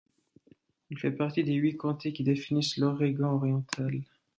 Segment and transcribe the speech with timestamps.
[0.89, 4.01] Il fait partie des huit comtés qui définissent l'Orégon orientale.